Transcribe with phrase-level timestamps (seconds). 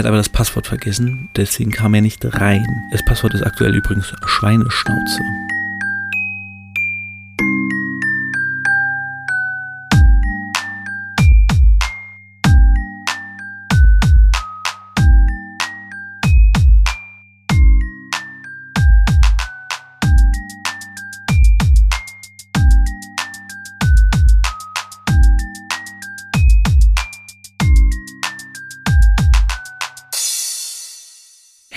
[0.00, 2.64] Hat aber das Passwort vergessen, deswegen kam er nicht rein.
[2.90, 5.20] Das Passwort ist aktuell übrigens Schweineschnauze.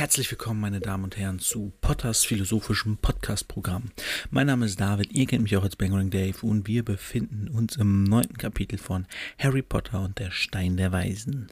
[0.03, 3.91] Herzlich willkommen, meine Damen und Herren, zu Potters philosophischem Podcast-Programm.
[4.31, 7.77] Mein Name ist David, ihr kennt mich auch als Bangering Dave und wir befinden uns
[7.77, 9.07] im neunten Kapitel von
[9.39, 11.47] Harry Potter und der Stein der Weisen.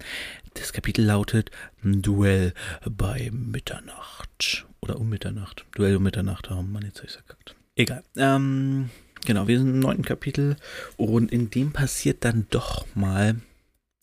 [0.56, 1.50] Das Kapitel lautet
[1.82, 2.54] Duell
[2.84, 4.68] bei Mitternacht.
[4.82, 5.66] Oder um Mitternacht.
[5.74, 7.56] Duell um Mitternacht, oh Mann, jetzt hab ich's verkackt.
[7.78, 8.04] Egal.
[8.18, 8.90] Ähm,
[9.26, 10.58] genau, wir sind im neunten Kapitel
[10.98, 13.38] und in dem passiert dann doch mal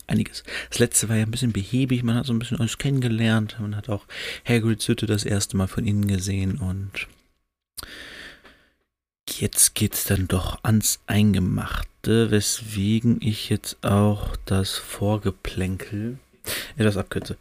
[0.09, 0.43] einiges.
[0.69, 3.75] Das letzte war ja ein bisschen behäbig, man hat so ein bisschen alles kennengelernt, man
[3.75, 4.05] hat auch
[4.47, 7.07] Hagrids Hütte das erste Mal von innen gesehen und
[9.37, 16.17] jetzt geht's dann doch ans Eingemachte, weswegen ich jetzt auch das Vorgeplänkel
[16.77, 17.37] etwas abkürze.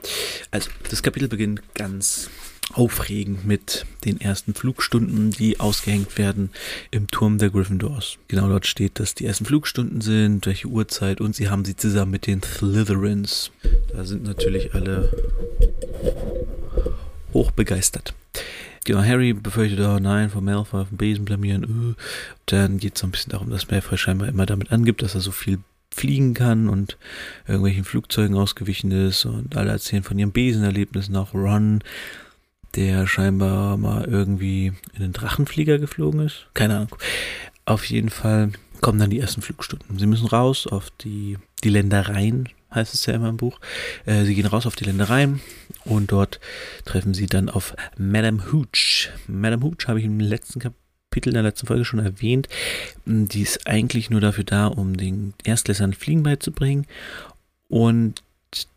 [0.51, 2.29] Also, das Kapitel beginnt ganz
[2.73, 6.51] aufregend mit den ersten Flugstunden, die ausgehängt werden
[6.91, 8.19] im Turm der Gryffindors.
[8.29, 12.13] Genau dort steht, dass die ersten Flugstunden sind, welche Uhrzeit und sie haben sie zusammen
[12.13, 13.51] mit den Slytherins.
[13.93, 15.11] Da sind natürlich alle
[17.33, 18.15] hochbegeistert.
[18.85, 21.65] Genau, Harry befürchtet, oh nein, von Malfoy auf dem Besen blamieren.
[21.65, 21.95] Uh.
[22.47, 25.21] Dann geht es so ein bisschen darum, dass Malfoy scheinbar immer damit angibt, dass er
[25.21, 25.59] so viel
[25.91, 26.97] fliegen kann und
[27.47, 31.81] irgendwelchen Flugzeugen ausgewichen ist und alle erzählen von ihren Besenerlebnissen, auch Ron
[32.75, 36.47] der scheinbar mal irgendwie in den Drachenflieger geflogen ist.
[36.55, 36.97] Keine Ahnung.
[37.65, 39.99] Auf jeden Fall kommen dann die ersten Flugstunden.
[39.99, 43.61] Sie müssen raus auf die, die Ländereien, heißt es ja immer im Buch.
[44.07, 45.41] Äh, sie gehen raus auf die Ländereien
[45.85, 46.41] und dort
[46.85, 49.11] treffen sie dann auf Madame Hooch.
[49.27, 52.49] Madame Hooch habe ich im letzten Kapitel in der letzten Folge schon erwähnt.
[53.07, 56.87] Die ist eigentlich nur dafür da, um den Erstklässern Fliegen beizubringen.
[57.69, 58.23] Und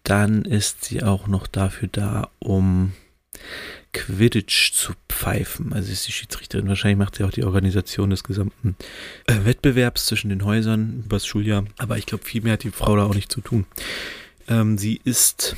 [0.04, 2.94] dann ist sie auch noch dafür da, um
[3.94, 5.74] Quidditch zu pfeifen.
[5.74, 6.68] Also ist die Schiedsrichterin.
[6.68, 8.76] Wahrscheinlich macht sie auch die Organisation des gesamten
[9.28, 11.66] äh, Wettbewerbs zwischen den Häusern übers Schuljahr.
[11.78, 13.66] Aber ich glaube, viel mehr hat die Frau da auch nicht zu tun.
[14.48, 15.56] Ähm, sie ist,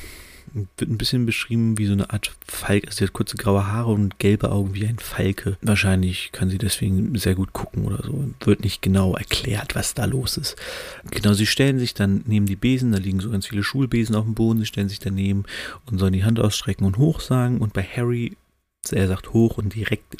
[0.54, 2.86] wird ein bisschen beschrieben wie so eine Art Falke.
[2.86, 5.56] Also sie hat kurze graue Haare und gelbe Augen wie ein Falke.
[5.62, 8.30] Wahrscheinlich kann sie deswegen sehr gut gucken oder so.
[8.40, 10.56] Wird nicht genau erklärt, was da los ist.
[11.10, 14.24] Genau, sie stellen sich dann neben die Besen, da liegen so ganz viele Schulbesen auf
[14.24, 15.44] dem Boden, sie stellen sich daneben
[15.86, 17.58] und sollen die Hand ausstrecken und hoch sagen.
[17.58, 18.36] Und bei Harry,
[18.90, 20.16] er sagt hoch und direkt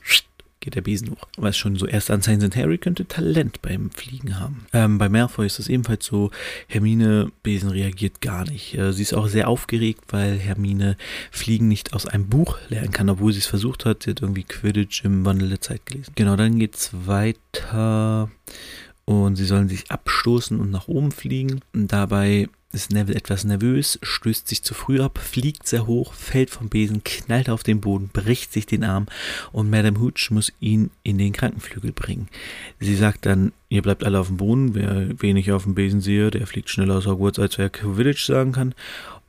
[0.65, 1.29] geht der Besen hoch.
[1.37, 4.67] Was schon so erste Anzeichen sind, Harry könnte Talent beim Fliegen haben.
[4.73, 6.31] Ähm, bei Malfoy ist das ebenfalls so,
[6.69, 8.75] Hermine Besen reagiert gar nicht.
[8.75, 10.97] Äh, sie ist auch sehr aufgeregt, weil Hermine
[11.31, 14.05] Fliegen nicht aus einem Buch lernen kann, obwohl sie es versucht hat.
[14.05, 16.13] Sie hat irgendwie Quidditch im Wandel der Zeit gelesen.
[16.15, 18.31] Genau, dann geht es weiter
[19.05, 21.61] und sie sollen sich abstoßen und nach oben fliegen.
[21.75, 26.51] Und dabei ist Neville etwas nervös, stößt sich zu früh ab, fliegt sehr hoch, fällt
[26.51, 29.07] vom Besen, knallt auf den Boden, bricht sich den Arm
[29.53, 32.29] und Madame Hooch muss ihn in den Krankenflügel bringen.
[32.81, 36.31] Sie sagt dann, ihr bleibt alle auf dem Boden, wer wenig auf dem Besen sehe,
[36.31, 38.75] der fliegt schneller aus Hogwarts, als wer Quidditch sagen kann.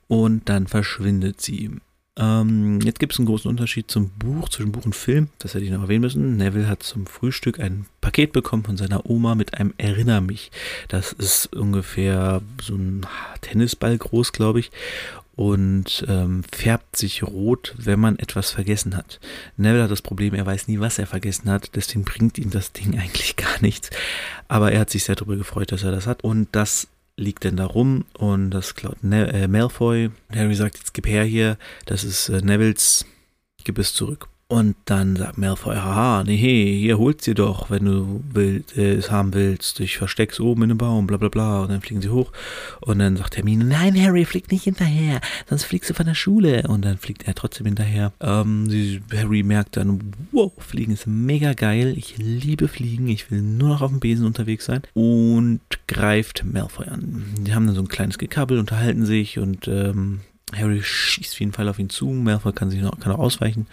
[0.08, 1.72] Und dann verschwindet sie.
[2.18, 5.30] Ähm, jetzt gibt es einen großen Unterschied zum Buch, zwischen Buch und Film.
[5.40, 6.38] Das hätte ich noch erwähnen müssen.
[6.38, 10.52] Neville hat zum Frühstück ein Paket bekommen von seiner Oma mit einem Erinner mich.
[10.88, 13.06] Das ist ungefähr so ein
[13.42, 14.72] Tennisball groß, glaube ich.
[15.36, 19.20] Und ähm, färbt sich rot, wenn man etwas vergessen hat.
[19.58, 21.76] Neville hat das Problem, er weiß nie, was er vergessen hat.
[21.76, 23.90] Deswegen bringt ihm das Ding eigentlich gar nichts.
[24.48, 26.24] Aber er hat sich sehr darüber gefreut, dass er das hat.
[26.24, 26.88] Und das
[27.18, 30.12] liegt denn da rum und das klaut ne äh, Malfoy.
[30.34, 33.06] Harry sagt, jetzt gib her hier, das ist äh, Nevils,
[33.64, 34.28] gib es zurück.
[34.48, 39.10] Und dann sagt Malfoy, haha, nee, hier holt's dir doch, wenn du willst, äh, es
[39.10, 39.80] haben willst.
[39.80, 41.64] Ich versteck's oben in einem Baum, bla bla bla.
[41.64, 42.32] Und dann fliegen sie hoch.
[42.82, 45.20] Und dann sagt Hermine, nein, Harry, flieg nicht hinterher,
[45.50, 46.62] sonst fliegst du von der Schule.
[46.68, 48.14] Und dann fliegt er trotzdem hinterher.
[48.20, 51.96] Ähm, sie, Harry merkt dann, wow, Fliegen ist mega geil.
[51.98, 53.08] Ich liebe Fliegen.
[53.08, 54.84] Ich will nur noch auf dem Besen unterwegs sein.
[54.94, 57.26] Und greift Malfoy an.
[57.40, 60.20] Die haben dann so ein kleines Gekabbel, unterhalten sich und ähm,
[60.56, 62.06] Harry schießt auf jeden Fall auf ihn zu.
[62.06, 63.66] Malfoy kann sich noch, kann auch ausweichen.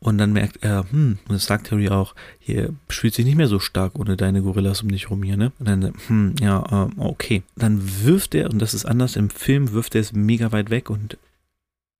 [0.00, 3.48] Und dann merkt er, hm, und das sagt Harry auch, hier spielt sich nicht mehr
[3.48, 5.52] so stark ohne deine Gorillas um dich rum hier, ne?
[5.58, 7.42] Und dann, hm, ja, äh, okay.
[7.56, 10.88] Dann wirft er, und das ist anders im Film, wirft er es mega weit weg
[10.88, 11.18] und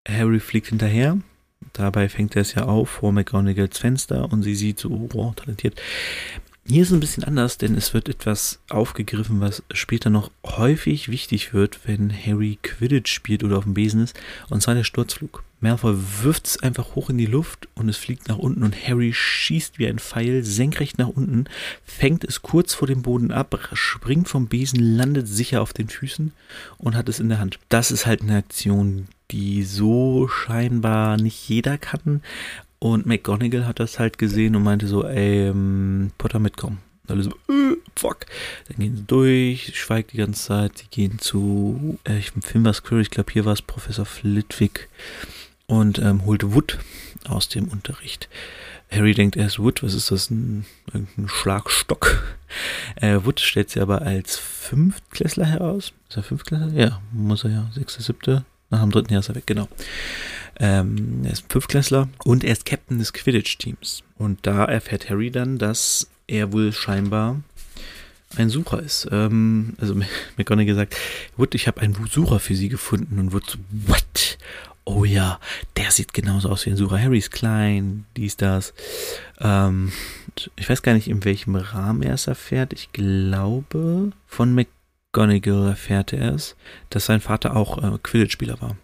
[0.09, 1.19] Harry fliegt hinterher.
[1.73, 5.35] Dabei fängt er es ja auf vor McGonagalls Fenster und sie sieht so, oh, wow,
[5.35, 5.81] talentiert.
[6.71, 11.09] Hier ist es ein bisschen anders, denn es wird etwas aufgegriffen, was später noch häufig
[11.09, 14.15] wichtig wird, wenn Harry Quidditch spielt oder auf dem Besen ist,
[14.51, 15.43] und zwar der Sturzflug.
[15.61, 19.15] Malfoy wirft es einfach hoch in die Luft und es fliegt nach unten und Harry
[19.15, 21.47] schießt wie ein Pfeil senkrecht nach unten,
[21.87, 26.33] fängt es kurz vor dem Boden ab, springt vom Besen, landet sicher auf den Füßen
[26.77, 27.59] und hat es in der Hand.
[27.71, 32.23] Das ist halt eine Aktion, die so scheinbar nicht jeder kann,
[32.79, 36.79] und McGonagall hat das halt gesehen und meinte so, ey, ähm, Potter mitkommen.
[37.05, 38.27] Und alle so, äh, fuck.
[38.69, 40.83] Dann gehen sie durch, schweigt die ganze Zeit.
[40.83, 44.07] Die gehen zu, äh, ich im Film war es ich glaube hier war es Professor
[44.07, 44.89] Flitwick
[45.67, 46.79] und ähm, holt Wood
[47.29, 48.29] aus dem Unterricht.
[48.91, 52.23] Harry denkt erst, Wood, was ist das, ein, ein Schlagstock?
[52.97, 55.93] Äh, Wood stellt sie aber als Fünftklässler heraus.
[56.09, 56.73] Ist er Fünftklässler?
[56.73, 57.71] Ja, muss er ja.
[57.75, 58.47] Sechste, siebte.
[58.71, 59.69] Nach dem dritten Jahr ist er weg, genau.
[60.61, 64.03] Ähm, er ist Fünftklässler und er ist Captain des Quidditch-Teams.
[64.17, 67.41] Und da erfährt Harry dann, dass er wohl scheinbar
[68.37, 69.09] ein Sucher ist.
[69.11, 69.95] Ähm, also
[70.37, 70.97] McGonagall sagt,
[71.37, 74.39] Wood, ich habe einen Sucher für sie gefunden und Wood so, what?
[74.85, 75.39] Oh ja,
[75.77, 77.01] der sieht genauso aus wie ein Sucher.
[77.01, 78.73] Harry ist klein, dies, das.
[79.39, 79.93] Ähm,
[80.57, 82.73] ich weiß gar nicht, in welchem Rahmen er es erfährt.
[82.73, 86.57] Ich glaube, von McGonagall erfährt er es,
[86.89, 88.77] dass sein Vater auch äh, Quidditch-Spieler war.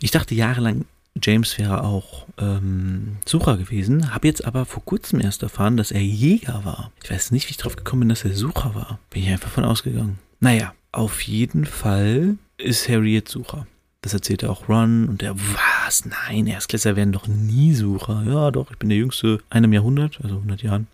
[0.00, 0.84] Ich dachte jahrelang,
[1.20, 6.00] James wäre auch ähm, Sucher gewesen, habe jetzt aber vor kurzem erst erfahren, dass er
[6.00, 6.90] Jäger war.
[7.02, 8.98] Ich weiß nicht, wie ich drauf gekommen bin, dass er Sucher war.
[9.10, 10.18] Bin ich einfach von ausgegangen.
[10.40, 13.66] Naja, auf jeden Fall ist Harry jetzt Sucher.
[14.00, 16.04] Das erzählt er auch Ron und der, was?
[16.04, 18.24] Nein, Erstklässler werden doch nie Sucher.
[18.26, 20.88] Ja, doch, ich bin der Jüngste einem Jahrhundert, also 100 Jahren.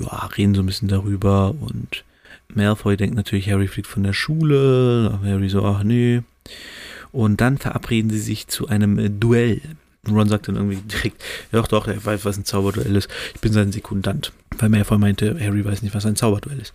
[0.00, 2.04] Ja, reden so ein bisschen darüber und
[2.48, 5.18] Malfoy denkt natürlich, Harry fliegt von der Schule.
[5.22, 6.22] Harry so, ach nee.
[7.14, 9.60] Und dann verabreden sie sich zu einem äh, Duell.
[10.08, 11.22] Ron sagt dann irgendwie direkt,
[11.52, 13.08] ja doch, doch, er weiß, was ein Zauberduell ist.
[13.36, 14.32] Ich bin sein Sekundant.
[14.58, 16.72] Weil Malfoy meinte, Harry weiß nicht, was ein Zauberduell ist.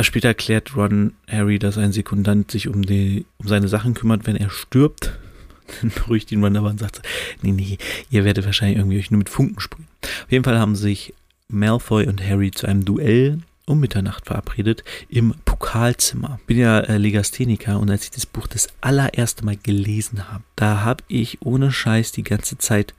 [0.00, 4.36] Später erklärt Ron Harry, dass ein Sekundant sich um, die, um seine Sachen kümmert, wenn
[4.36, 5.18] er stirbt.
[5.82, 7.02] Dann beruhigt ihn Ron aber und sagt,
[7.42, 7.76] nee, nee,
[8.10, 9.88] ihr werdet wahrscheinlich irgendwie euch nur mit Funken sprühen.
[10.02, 11.12] Auf jeden Fall haben sich
[11.48, 16.40] Malfoy und Harry zu einem Duell um Mitternacht verabredet im Pokalzimmer.
[16.46, 20.82] Bin ja äh, Legastheniker und als ich das Buch das allererste Mal gelesen habe, da
[20.82, 22.94] habe ich ohne Scheiß die ganze Zeit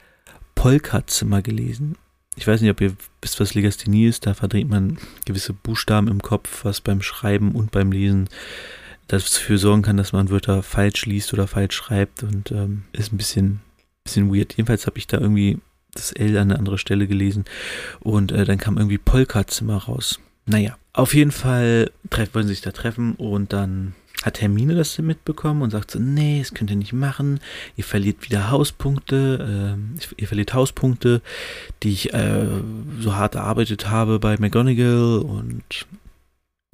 [0.53, 1.97] Polka-Zimmer gelesen.
[2.35, 4.25] Ich weiß nicht, ob ihr wisst, was Legasthenie ist.
[4.25, 8.29] Da verdreht man gewisse Buchstaben im Kopf, was beim Schreiben und beim Lesen
[9.07, 13.17] dafür sorgen kann, dass man Wörter falsch liest oder falsch schreibt und ähm, ist ein
[13.17, 13.61] bisschen,
[14.03, 14.53] bisschen weird.
[14.53, 15.57] Jedenfalls habe ich da irgendwie
[15.93, 17.43] das L an eine andere Stelle gelesen
[17.99, 20.19] und äh, dann kam irgendwie Polka-Zimmer raus.
[20.51, 21.92] Naja, auf jeden Fall
[22.33, 26.39] wollen sie sich da treffen und dann hat Hermine das mitbekommen und sagt so, nee,
[26.39, 27.39] das könnt ihr nicht machen,
[27.77, 31.21] ihr verliert wieder Hauspunkte, äh, ihr verliert Hauspunkte,
[31.81, 32.45] die ich äh,
[33.00, 35.63] so hart erarbeitet habe bei McGonagall und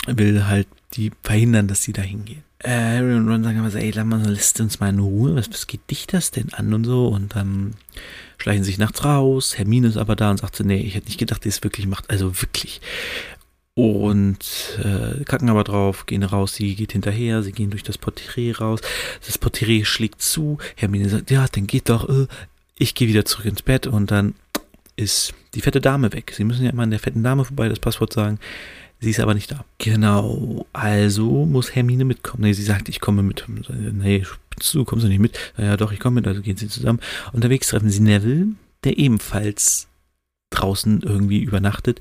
[0.08, 2.44] will halt die verhindern, dass sie da hingehen.
[2.60, 5.68] Äh, Harry und Ron sagen aber so, ey, lass uns mal in Ruhe, was, was
[5.68, 7.08] geht dich das denn an und so?
[7.10, 7.76] Und dann
[8.40, 11.08] schleichen sie sich nachts raus, Hermine ist aber da und sagt so, nee, ich hätte
[11.08, 12.82] nicht gedacht, die es wirklich macht, also wirklich
[13.78, 14.40] und
[14.84, 18.80] äh, kacken aber drauf, gehen raus, sie geht hinterher, sie gehen durch das Porträt raus,
[19.24, 22.26] das Porträt schlägt zu, Hermine sagt, ja, dann geht doch, äh,
[22.80, 24.34] ich gehe wieder zurück ins Bett und dann
[24.96, 26.34] ist die fette Dame weg.
[26.36, 28.40] Sie müssen ja immer an der fetten Dame vorbei das Passwort sagen.
[29.00, 29.64] Sie ist aber nicht da.
[29.78, 32.42] Genau, also muss Hermine mitkommen.
[32.42, 33.46] Nee, sie sagt, ich komme mit.
[33.48, 34.26] Nee,
[34.74, 35.38] du kommst du nicht mit?
[35.56, 37.00] Ja, doch, ich komme mit, also gehen sie zusammen.
[37.32, 38.48] Unterwegs treffen sie Neville,
[38.84, 39.88] der ebenfalls
[40.60, 42.00] draußen irgendwie übernachtet,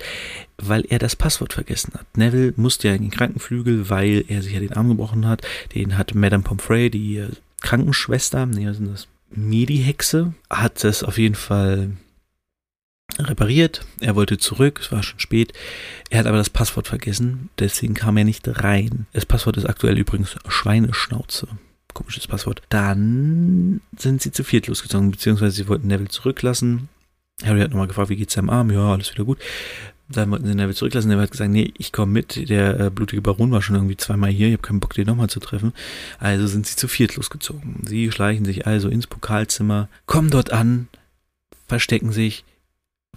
[0.59, 2.07] weil er das Passwort vergessen hat.
[2.17, 5.43] Neville musste ja in den Krankenflügel, weil er sich ja den Arm gebrochen hat.
[5.75, 7.25] Den hat Madame Pomfrey, die
[7.61, 9.09] Krankenschwester, nee, sind das?
[9.31, 11.91] Medi-Hexe, hat das auf jeden Fall
[13.19, 13.85] repariert.
[14.01, 15.53] Er wollte zurück, es war schon spät.
[16.11, 19.07] Er hat aber das Passwort vergessen, deswegen kam er nicht rein.
[19.13, 21.49] Das Passwort ist aktuell übrigens Schweineschnauze.
[21.93, 22.63] Komisches Passwort.
[22.69, 26.89] Dann sind sie zu viert losgezogen, beziehungsweise sie wollten Neville zurücklassen.
[27.45, 28.71] Harry hat nochmal gefragt, wie geht's seinem Arm?
[28.71, 29.39] Ja, alles wieder gut.
[30.09, 31.09] Dann wollten sie Neville zurücklassen.
[31.09, 32.49] Neville hat gesagt, nee, ich komme mit.
[32.49, 34.47] Der äh, blutige Baron war schon irgendwie zweimal hier.
[34.47, 35.73] Ich habe keinen Bock, den nochmal zu treffen.
[36.19, 37.83] Also sind sie zu viert losgezogen.
[37.85, 40.89] Sie schleichen sich also ins Pokalzimmer, kommen dort an,
[41.67, 42.45] verstecken sich,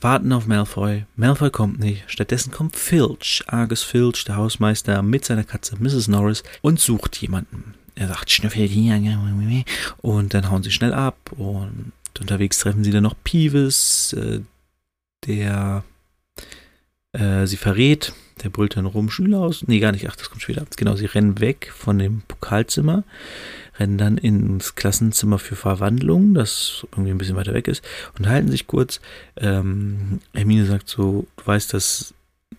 [0.02, 1.06] warten auf Malfoy.
[1.16, 2.04] Malfoy kommt nicht.
[2.08, 6.08] Stattdessen kommt Filch, Argus Filch, der Hausmeister, mit seiner Katze Mrs.
[6.08, 7.76] Norris und sucht jemanden.
[7.96, 9.66] Er sagt, schnüffel hier.
[9.98, 14.42] Und dann hauen sie schnell ab und unterwegs treffen sie dann noch Peeves, äh,
[15.26, 15.84] der
[17.14, 18.14] äh, sie verrät.
[18.44, 19.66] Der brüllt dann rum, Schüler aus.
[19.68, 20.08] Nee, gar nicht.
[20.10, 20.66] Ach, das kommt später.
[20.78, 23.04] Genau, sie rennen weg von dem Pokalzimmer,
[23.78, 27.84] rennen dann ins Klassenzimmer für Verwandlung, das irgendwie ein bisschen weiter weg ist,
[28.18, 29.02] und halten sich kurz.
[29.36, 32.14] Ähm, Hermine sagt so, du weißt, dass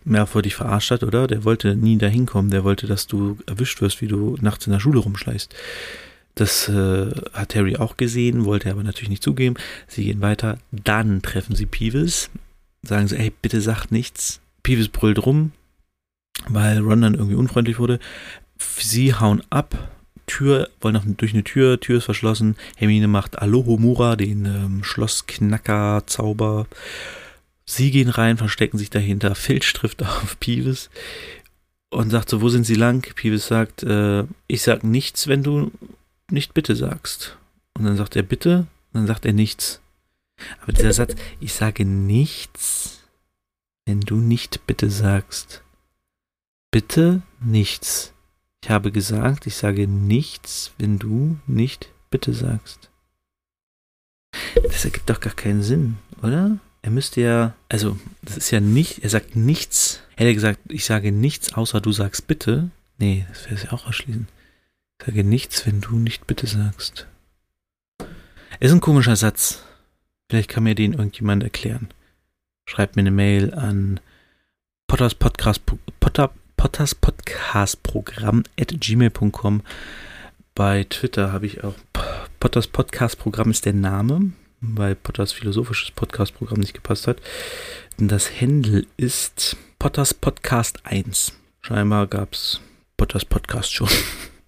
[0.05, 1.27] Malfoy dich verarscht hat, oder?
[1.27, 4.73] Der wollte nie dahin kommen, der wollte, dass du erwischt wirst, wie du nachts in
[4.73, 5.55] der Schule rumschleißt.
[6.35, 9.57] Das äh, hat Harry auch gesehen, wollte er aber natürlich nicht zugeben.
[9.87, 12.31] Sie gehen weiter, dann treffen sie Peeves,
[12.83, 14.41] sagen sie, ey, bitte sag nichts.
[14.63, 15.53] Peeves brüllt rum,
[16.49, 17.99] weil Ron dann irgendwie unfreundlich wurde.
[18.59, 19.91] Sie hauen ab,
[20.27, 22.57] Tür, wollen nach, durch eine Tür, Tür ist verschlossen.
[22.77, 26.67] Hermine macht Alohomura, den ähm, Schlossknacker-Zauber.
[27.65, 29.35] Sie gehen rein, verstecken sich dahinter.
[29.35, 30.89] Filch trifft auf Peeves
[31.91, 33.03] und sagt so, wo sind sie lang?
[33.15, 35.73] Peeves sagt, äh, ich sag nichts, wenn du
[36.33, 37.37] nicht bitte sagst.
[37.75, 39.81] Und dann sagt er bitte, und dann sagt er nichts.
[40.63, 43.01] Aber dieser Satz, ich sage nichts,
[43.87, 45.63] wenn du nicht bitte sagst.
[46.71, 48.13] Bitte nichts.
[48.63, 52.91] Ich habe gesagt, ich sage nichts, wenn du nicht bitte sagst.
[54.55, 56.59] Das ergibt doch gar keinen Sinn, oder?
[56.83, 60.01] Er müsste ja, also, das ist ja nicht, er sagt nichts.
[60.17, 62.71] Hätte er gesagt, ich sage nichts, außer du sagst bitte.
[62.99, 64.29] Nee, das wäre es ja auch erschließen.
[65.05, 67.07] Sage nichts, wenn du nicht bitte sagst.
[68.61, 69.63] Ist ein komischer Satz.
[70.29, 71.89] Vielleicht kann mir den irgendjemand erklären.
[72.67, 74.01] Schreibt mir eine Mail an
[74.87, 76.31] Potters Potter,
[78.59, 79.63] at gmail.com.
[80.55, 81.75] Bei Twitter habe ich auch
[82.39, 87.23] Potters Podcast Programm ist der Name, weil Potters philosophisches Podcast Programm nicht gepasst hat.
[87.97, 91.33] Das Handle ist Potters Podcast 1.
[91.63, 92.61] Scheinbar gab es
[92.97, 93.89] Potters Podcast schon.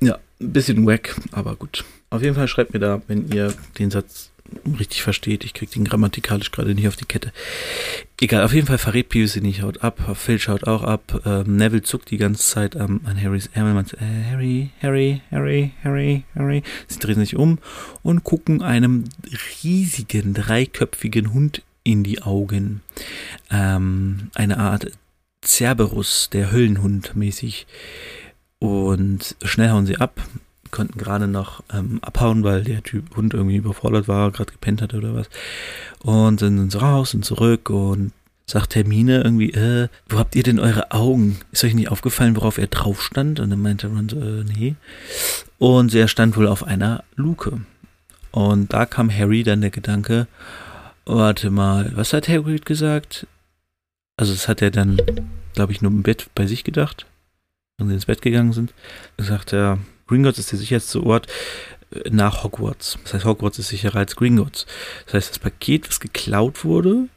[0.00, 1.84] ja, ein bisschen wack, aber gut.
[2.10, 4.30] Auf jeden Fall schreibt mir da, wenn ihr den Satz
[4.78, 5.44] richtig versteht.
[5.44, 7.32] Ich kriege den grammatikalisch gerade nicht auf die Kette.
[8.20, 10.16] Egal, auf jeden Fall verrät Pius sie nicht, haut ab.
[10.16, 11.22] Phil schaut auch ab.
[11.24, 13.74] Ähm, Neville zuckt die ganze Zeit ähm, an Harrys Ärmel.
[13.74, 16.62] Man sagt, äh, Harry, Harry, Harry, Harry, Harry.
[16.86, 17.58] Sie drehen sich um
[18.02, 19.04] und gucken einem
[19.62, 22.82] riesigen, dreiköpfigen Hund in die Augen.
[23.50, 24.90] Ähm, eine Art
[25.44, 27.66] Cerberus, der Höllenhund mäßig.
[28.60, 30.20] Und schnell hauen sie ab
[30.70, 34.96] konnten gerade noch ähm, abhauen, weil der Typ Hund irgendwie überfordert war, gerade gepennt hatte
[34.98, 35.28] oder was.
[36.02, 38.12] Und sind dann raus und zurück und
[38.46, 41.38] sagt Hermine irgendwie, äh, wo habt ihr denn eure Augen?
[41.52, 43.40] Ist euch nicht aufgefallen, worauf er drauf stand?
[43.40, 44.74] Und dann meinte man so, äh, nee.
[45.58, 47.60] Und er stand wohl auf einer Luke.
[48.30, 50.26] Und da kam Harry dann der Gedanke,
[51.04, 53.26] warte mal, was hat Hagrid gesagt?
[54.16, 55.00] Also das hat er dann,
[55.54, 57.06] glaube ich, nur im Bett bei sich gedacht,
[57.78, 58.74] wenn sie ins Bett gegangen sind.
[59.16, 61.28] Da sagt er, Gringotts ist der sicherste Ort
[61.90, 62.98] äh, nach Hogwarts.
[63.04, 64.66] Das heißt, Hogwarts ist sicherer als Gringotts.
[65.06, 67.08] Das heißt, das Paket, was geklaut wurde,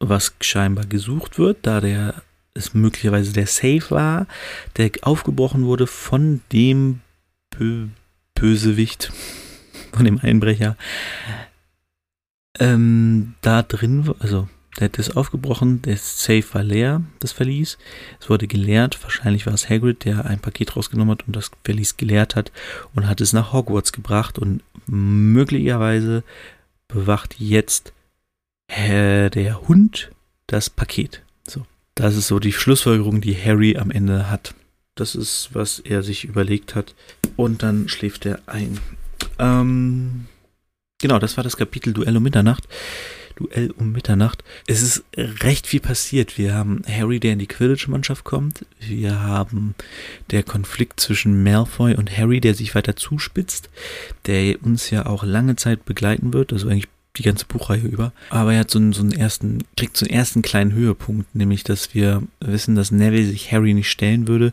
[0.00, 2.22] was scheinbar gesucht wird, da der
[2.54, 4.26] es möglicherweise der Safe war,
[4.76, 7.00] der aufgebrochen wurde von dem
[7.50, 7.86] Bö
[8.34, 9.12] Bösewicht,
[9.92, 10.76] von dem Einbrecher,
[12.58, 14.48] ähm, da drin, also
[14.78, 17.78] der hat das aufgebrochen, der Safe war leer, das Verlies.
[18.20, 21.96] Es wurde geleert, wahrscheinlich war es Hagrid, der ein Paket rausgenommen hat und das Verlies
[21.96, 22.52] geleert hat
[22.94, 26.24] und hat es nach Hogwarts gebracht und möglicherweise
[26.88, 27.92] bewacht jetzt
[28.68, 30.10] äh, der Hund
[30.46, 31.22] das Paket.
[31.46, 34.54] So, das ist so die Schlussfolgerung, die Harry am Ende hat.
[34.94, 36.94] Das ist, was er sich überlegt hat.
[37.36, 38.78] Und dann schläft er ein.
[39.38, 40.26] Ähm,
[41.00, 42.68] genau, das war das Kapitel Duell um Mitternacht.
[43.36, 44.44] Duell um Mitternacht.
[44.66, 46.38] Es ist recht viel passiert.
[46.38, 48.66] Wir haben Harry, der in die Quidditch-Mannschaft kommt.
[48.80, 49.74] Wir haben
[50.30, 53.70] der Konflikt zwischen Malfoy und Harry, der sich weiter zuspitzt,
[54.26, 58.12] der uns ja auch lange Zeit begleiten wird, also eigentlich die ganze Buchreihe über.
[58.30, 61.62] Aber er hat so einen, so einen ersten, kriegt so einen ersten kleinen Höhepunkt, nämlich,
[61.62, 64.52] dass wir wissen, dass Neville sich Harry nicht stellen würde,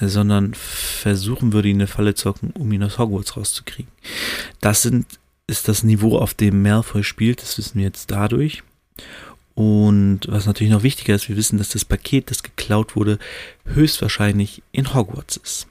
[0.00, 3.90] sondern versuchen würde, ihn eine Falle zu hocken, um ihn aus Hogwarts rauszukriegen.
[4.60, 5.06] Das sind
[5.46, 8.62] ist das Niveau, auf dem Malfoy spielt, das wissen wir jetzt dadurch.
[9.54, 13.18] Und was natürlich noch wichtiger ist, wir wissen, dass das Paket, das geklaut wurde,
[13.64, 15.66] höchstwahrscheinlich in Hogwarts ist.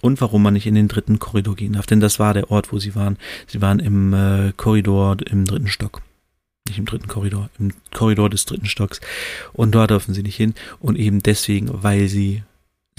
[0.00, 2.72] Und warum man nicht in den dritten Korridor gehen darf, denn das war der Ort,
[2.72, 3.16] wo sie waren.
[3.46, 6.02] Sie waren im äh, Korridor im dritten Stock.
[6.68, 9.00] Nicht im dritten Korridor, im Korridor des dritten Stocks.
[9.52, 10.54] Und dort dürfen sie nicht hin.
[10.78, 12.42] Und eben deswegen, weil sie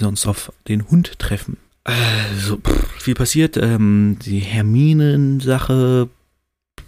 [0.00, 1.56] sonst auf den Hund treffen.
[1.84, 3.56] Also, pff, viel passiert.
[3.56, 6.08] Ähm, die Herminen-Sache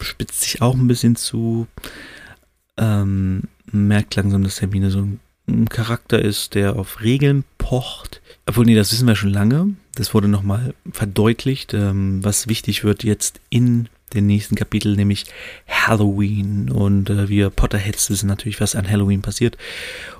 [0.01, 1.67] spitzt sich auch ein bisschen zu.
[2.77, 5.21] Ähm, merkt langsam, dass Hermine so ein,
[5.71, 8.21] Charakter ist, der auf Regeln pocht.
[8.47, 9.75] Obwohl, nee, das wissen wir schon lange.
[9.95, 15.25] Das wurde nochmal verdeutlicht, ähm, was wichtig wird jetzt in den nächsten Kapitel, nämlich
[15.67, 16.71] Halloween.
[16.71, 19.57] Und äh, wir Potterheads wissen natürlich, was an Halloween passiert.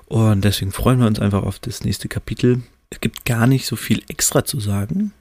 [0.07, 2.63] Und deswegen freuen wir uns einfach auf das nächste Kapitel.
[2.91, 5.13] Es gibt gar nicht so viel extra zu sagen.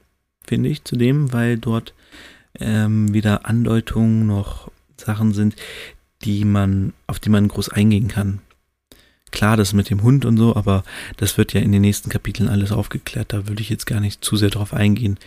[0.47, 1.93] finde ich, zudem, weil dort
[2.59, 5.55] ähm, wieder Andeutungen noch Sachen sind,
[6.23, 8.39] die man, auf die man groß eingehen kann.
[9.31, 10.83] Klar, das mit dem Hund und so, aber
[11.17, 13.33] das wird ja in den nächsten Kapiteln alles aufgeklärt.
[13.33, 15.17] Da würde ich jetzt gar nicht zu sehr drauf eingehen.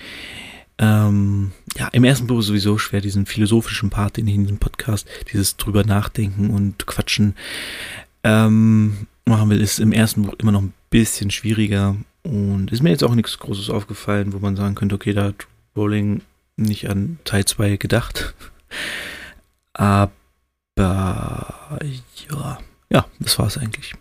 [0.78, 4.58] Ähm, ja, im ersten Buch ist sowieso schwer, diesen philosophischen Part, den ich in diesem
[4.58, 7.34] Podcast, dieses drüber nachdenken und quatschen
[8.25, 11.96] ähm, machen will, ist im ersten Buch immer noch ein bisschen schwieriger.
[12.22, 15.46] Und ist mir jetzt auch nichts Großes aufgefallen, wo man sagen könnte, okay, da hat
[15.76, 16.22] Rowling
[16.60, 18.34] nicht an Teil 2 gedacht.
[19.72, 20.10] Aber
[20.78, 22.58] ja,
[22.92, 23.94] ja, das war es eigentlich.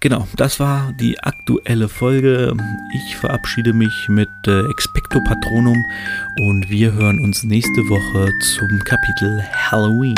[0.00, 2.54] Genau, das war die aktuelle Folge.
[2.94, 5.84] Ich verabschiede mich mit äh, Expecto Patronum
[6.46, 10.16] und wir hören uns nächste Woche zum Kapitel Halloween.